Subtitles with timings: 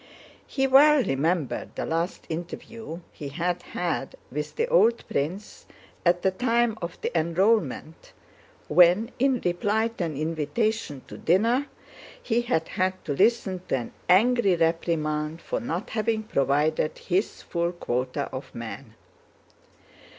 [0.47, 5.67] He well remembered the last interview he had had with the old prince
[6.03, 8.11] at the time of the enrollment,
[8.67, 11.67] when in reply to an invitation to dinner
[12.19, 17.71] he had had to listen to an angry reprimand for not having provided his full
[17.71, 18.95] quota of men.